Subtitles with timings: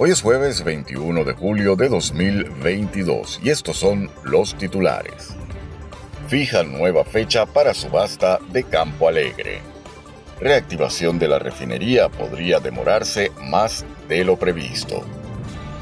[0.00, 5.34] Hoy es jueves 21 de julio de 2022 y estos son los titulares.
[6.28, 9.60] Fija nueva fecha para subasta de Campo Alegre.
[10.40, 15.02] Reactivación de la refinería podría demorarse más de lo previsto.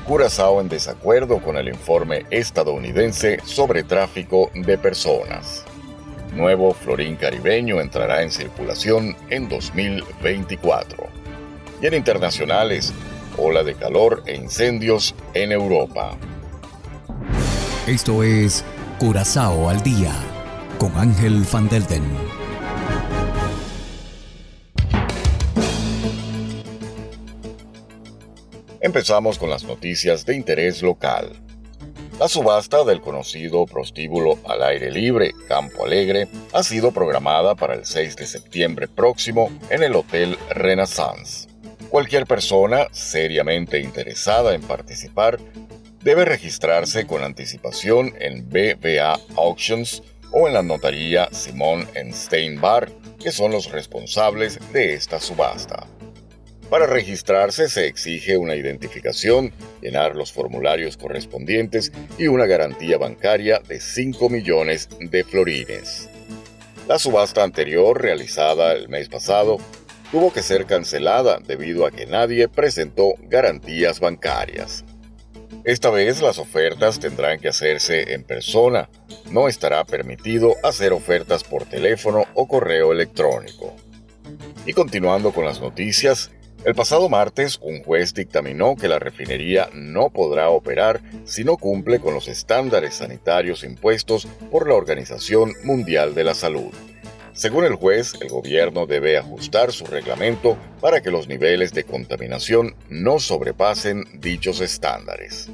[0.07, 5.63] Curazao en desacuerdo con el informe estadounidense sobre tráfico de personas.
[6.33, 11.07] Nuevo florín caribeño entrará en circulación en 2024.
[11.83, 12.95] Y en internacionales,
[13.39, 16.17] ola de calor e incendios en Europa.
[17.87, 18.65] Esto es
[18.99, 20.13] Curazao al día
[20.79, 22.05] con Ángel Van Delden.
[28.81, 31.33] Empezamos con las noticias de interés local.
[32.21, 37.85] La subasta del conocido prostíbulo al aire libre Campo Alegre ha sido programada para el
[37.85, 41.46] 6 de septiembre próximo en el Hotel Renaissance.
[41.91, 45.39] Cualquier persona seriamente interesada en participar
[46.03, 52.91] debe registrarse con anticipación en BBA Auctions o en la notaría Simón Steinbar,
[53.23, 55.87] que son los responsables de esta subasta.
[56.69, 63.81] Para registrarse se exige una identificación, llenar los formularios correspondientes y una garantía bancaria de
[63.81, 66.09] 5 millones de florines.
[66.89, 69.59] La subasta anterior, realizada el mes pasado,
[70.11, 74.85] tuvo que ser cancelada debido a que nadie presentó garantías bancarias.
[75.65, 78.89] Esta vez las ofertas tendrán que hacerse en persona.
[79.31, 83.75] No estará permitido hacer ofertas por teléfono o correo electrónico.
[84.65, 86.31] Y continuando con las noticias,
[86.65, 92.01] el pasado martes un juez dictaminó que la refinería no podrá operar si no cumple
[92.01, 96.73] con los estándares sanitarios impuestos por la Organización Mundial de la Salud.
[97.37, 102.75] Según el juez, el gobierno debe ajustar su reglamento para que los niveles de contaminación
[102.89, 105.51] no sobrepasen dichos estándares.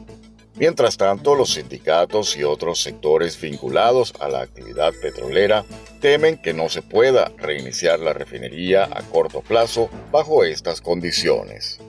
[0.54, 5.65] Mientras tanto, los sindicatos y otros sectores vinculados a la actividad petrolera
[6.00, 11.81] temen que no se pueda reiniciar la refinería a corto plazo bajo estas condiciones.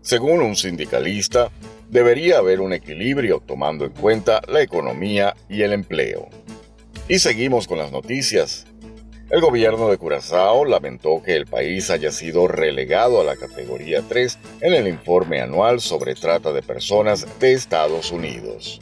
[0.00, 1.52] Según un sindicalista,
[1.88, 6.28] debería haber un equilibrio tomando en cuenta la economía y el empleo.
[7.08, 8.66] Y seguimos con las noticias.
[9.28, 14.38] El gobierno de Curazao lamentó que el país haya sido relegado a la categoría 3
[14.60, 18.80] en el informe anual sobre trata de personas de Estados Unidos.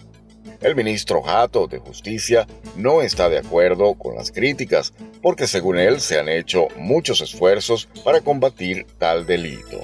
[0.60, 2.46] El ministro Jato de Justicia
[2.76, 7.88] no está de acuerdo con las críticas porque según él se han hecho muchos esfuerzos
[8.04, 9.80] para combatir tal delito.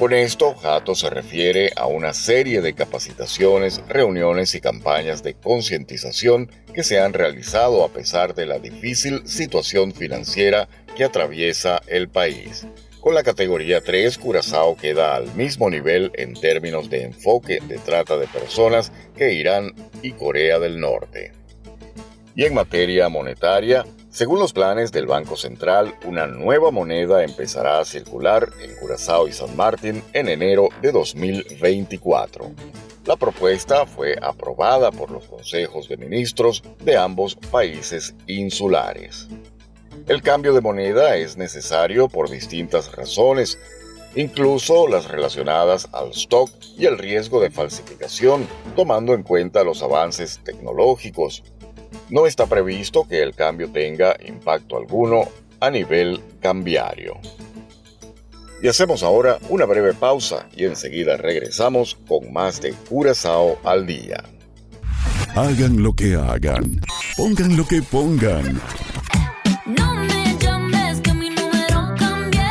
[0.00, 6.50] Con esto, Jato se refiere a una serie de capacitaciones, reuniones y campañas de concientización
[6.72, 12.66] que se han realizado a pesar de la difícil situación financiera que atraviesa el país.
[13.02, 18.16] Con la categoría 3, Curazao queda al mismo nivel en términos de enfoque de trata
[18.16, 21.32] de personas que Irán y Corea del Norte.
[22.34, 27.84] Y en materia monetaria, según los planes del Banco Central, una nueva moneda empezará a
[27.84, 32.50] circular en Curazao y San Martín en enero de 2024.
[33.06, 39.28] La propuesta fue aprobada por los consejos de ministros de ambos países insulares.
[40.08, 43.60] El cambio de moneda es necesario por distintas razones,
[44.16, 50.40] incluso las relacionadas al stock y el riesgo de falsificación, tomando en cuenta los avances
[50.42, 51.44] tecnológicos,
[52.08, 55.28] no está previsto que el cambio tenga impacto alguno
[55.60, 57.18] a nivel cambiario.
[58.62, 64.22] Y hacemos ahora una breve pausa y enseguida regresamos con más de Curazao al día.
[65.34, 66.80] Hagan lo que hagan,
[67.16, 68.60] pongan lo que pongan.
[69.64, 72.42] No me llames que mi número cambié.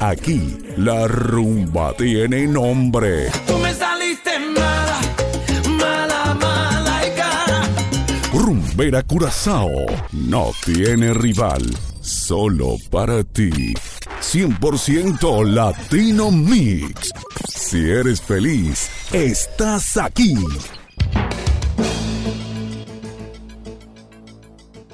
[0.00, 3.30] Aquí la rumba tiene nombre.
[3.46, 3.72] Tú me
[8.72, 11.60] Rumbera Curazao no tiene rival,
[12.00, 13.50] solo para ti.
[13.50, 17.12] 100% Latino Mix.
[17.46, 20.34] Si eres feliz, estás aquí.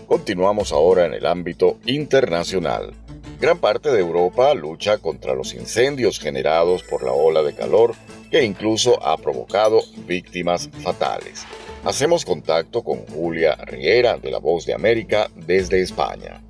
[0.08, 2.94] Continuamos ahora en el ámbito internacional.
[3.40, 7.94] Gran parte de Europa lucha contra los incendios generados por la ola de calor
[8.28, 11.46] que incluso ha provocado víctimas fatales.
[11.84, 16.42] Hacemos contacto con Julia Riera de La Voz de América desde España.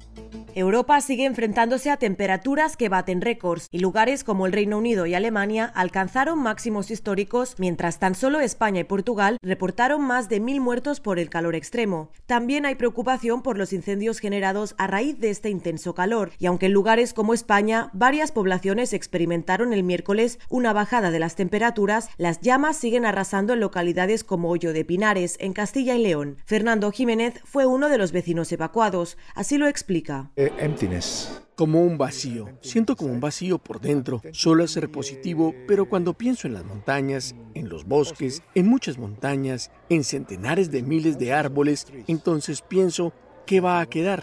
[0.58, 5.14] Europa sigue enfrentándose a temperaturas que baten récords y lugares como el Reino Unido y
[5.14, 10.98] Alemania alcanzaron máximos históricos, mientras tan solo España y Portugal reportaron más de mil muertos
[10.98, 12.10] por el calor extremo.
[12.26, 16.66] También hay preocupación por los incendios generados a raíz de este intenso calor, y aunque
[16.66, 22.40] en lugares como España varias poblaciones experimentaron el miércoles una bajada de las temperaturas, las
[22.40, 26.38] llamas siguen arrasando en localidades como Hoyo de Pinares, en Castilla y León.
[26.46, 30.32] Fernando Jiménez fue uno de los vecinos evacuados, así lo explica.
[30.58, 31.42] Emptiness.
[31.54, 32.48] Como un vacío.
[32.60, 34.22] Siento como un vacío por dentro.
[34.32, 39.70] Suelo ser positivo, pero cuando pienso en las montañas, en los bosques, en muchas montañas,
[39.88, 43.12] en centenares de miles de árboles, entonces pienso,
[43.44, 44.22] ¿qué va a quedar?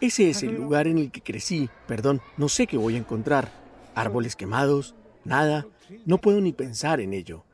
[0.00, 1.70] Ese es el lugar en el que crecí.
[1.86, 3.52] Perdón, no sé qué voy a encontrar.
[3.94, 5.66] Árboles quemados, nada.
[6.06, 7.44] No puedo ni pensar en ello.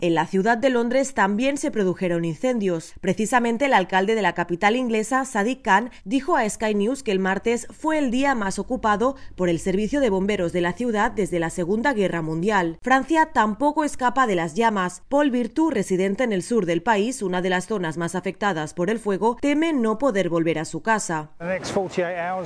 [0.00, 2.94] En la ciudad de Londres también se produjeron incendios.
[3.00, 7.18] Precisamente el alcalde de la capital inglesa, Sadiq Khan, dijo a Sky News que el
[7.18, 11.38] martes fue el día más ocupado por el servicio de bomberos de la ciudad desde
[11.38, 12.78] la Segunda Guerra Mundial.
[12.82, 15.02] Francia tampoco escapa de las llamas.
[15.08, 18.90] Paul Virtu, residente en el sur del país, una de las zonas más afectadas por
[18.90, 21.30] el fuego, teme no poder volver a su casa.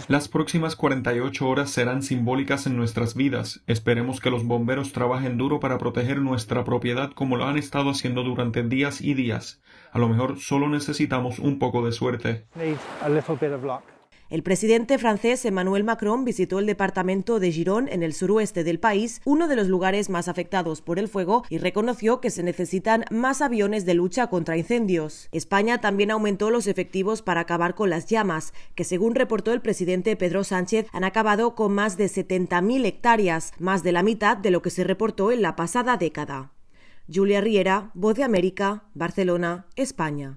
[0.08, 3.60] Las próximas 48 horas serán simbólicas en nuestras vidas.
[3.66, 8.22] Esperemos que los bomberos trabajen duro para proteger nuestra propiedad como lo han estado haciendo
[8.22, 9.62] durante días y días.
[9.92, 12.44] A lo mejor solo necesitamos un poco de suerte.
[14.28, 19.22] El presidente francés Emmanuel Macron visitó el departamento de Girón en el suroeste del país,
[19.24, 23.40] uno de los lugares más afectados por el fuego, y reconoció que se necesitan más
[23.40, 25.28] aviones de lucha contra incendios.
[25.32, 30.14] España también aumentó los efectivos para acabar con las llamas, que según reportó el presidente
[30.14, 34.62] Pedro Sánchez han acabado con más de 70.000 hectáreas, más de la mitad de lo
[34.62, 36.52] que se reportó en la pasada década.
[37.12, 40.36] Julia Riera, Voz de América, Barcelona, España.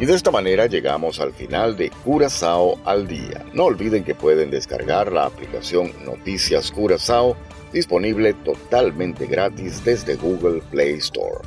[0.00, 3.44] Y de esta manera llegamos al final de Curazao al día.
[3.52, 7.36] No olviden que pueden descargar la aplicación Noticias Curazao
[7.72, 11.40] disponible totalmente gratis desde Google Play Store.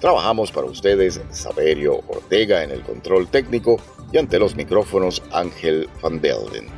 [0.00, 3.80] Trabajamos para ustedes Saberio Ortega en el control técnico
[4.12, 6.77] y ante los micrófonos Ángel Van Delden.